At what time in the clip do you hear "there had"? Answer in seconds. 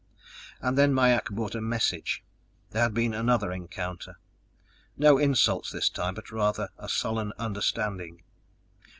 2.71-2.93